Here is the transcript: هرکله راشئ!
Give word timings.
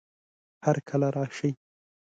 هرکله 0.65 1.07
راشئ! 1.15 1.49